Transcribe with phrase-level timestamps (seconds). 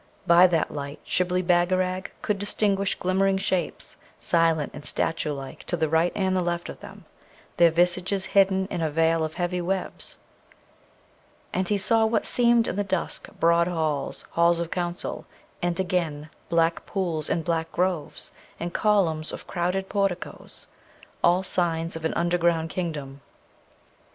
[0.25, 5.87] By that light Shibli Bagarag could distinguish glimmering shapes, silent and statue like, to the
[5.89, 7.05] right and the left of them,
[7.57, 10.17] their visages hidden in a veil of heavy webs;
[11.53, 15.27] and he saw what seemed in the dusk broad halls, halls of council,
[15.61, 20.65] and again black pools and black groves, and columns of crowded porticoes,
[21.23, 23.21] all signs of an underground kingdom.